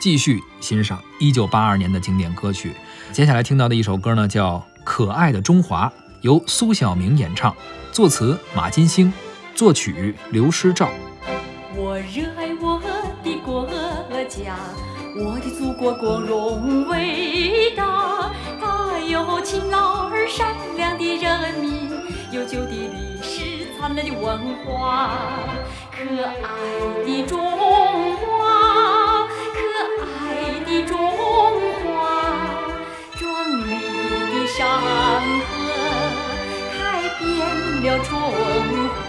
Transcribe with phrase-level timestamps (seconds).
[0.00, 2.74] 继续欣赏一九八二年的经典歌曲。
[3.12, 5.86] 接下来听到的一首歌呢，叫《可爱的中华》，
[6.22, 7.54] 由苏小明演唱，
[7.92, 9.12] 作词马金星，
[9.54, 10.88] 作曲刘诗照。
[11.76, 12.80] 我热爱我
[13.22, 13.68] 的国
[14.26, 14.56] 家，
[15.16, 21.90] 我的祖国光荣伟大，它有勤劳而善良的人民，
[22.32, 25.10] 悠久的历史，灿烂的文化，
[25.90, 27.38] 可爱的中
[38.04, 38.20] 春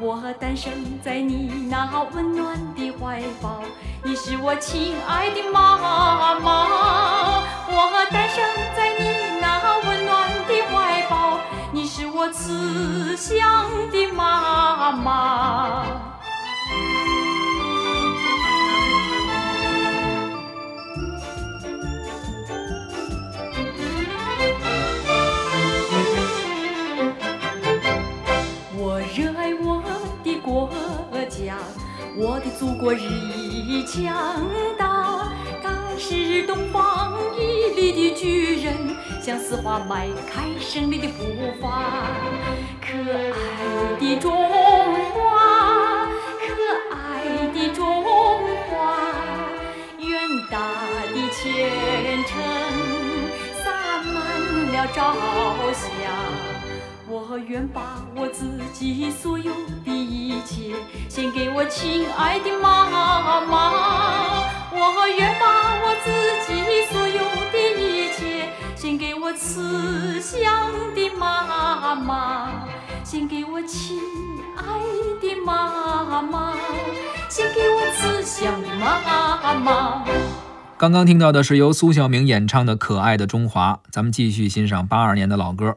[0.00, 3.62] 我诞生在你那温暖的怀抱，
[4.02, 7.44] 你是我亲爱的妈妈。
[7.66, 8.44] 我诞生
[8.76, 11.38] 在你那温暖的怀抱，
[11.72, 15.23] 你是我慈祥的妈妈。
[31.26, 31.56] 家，
[32.16, 34.46] 我的祖国日益强
[34.78, 35.32] 大。
[35.62, 38.74] 它是东方屹立的巨人，
[39.22, 41.24] 向四化迈开胜利的步
[41.60, 42.08] 伐。
[42.80, 44.30] 可爱的中
[45.12, 46.06] 华，
[46.40, 46.44] 可
[46.92, 46.94] 爱
[47.54, 48.04] 的中
[48.68, 49.06] 华，
[49.98, 50.10] 远
[50.50, 50.58] 大
[51.12, 52.32] 的前程
[53.62, 54.14] 洒满
[54.72, 55.14] 了朝
[55.72, 55.80] 霞。
[57.06, 59.52] 我愿把我自己所有
[60.44, 60.74] 切
[61.08, 63.50] 献给我亲爱的妈妈。
[64.70, 65.46] 我愿把
[65.82, 66.10] 我自
[66.46, 66.52] 己
[66.92, 67.20] 所有
[67.52, 72.50] 的一切献给我慈祥的妈妈，
[73.04, 73.98] 献给我亲
[74.56, 74.62] 爱
[75.20, 76.54] 的妈妈，
[77.28, 80.04] 献给我慈祥的妈妈。
[80.76, 85.72] 刚刚听到的是由苏小明演唱的《可爱的中华》，咱们继续欣赏八二年的老歌。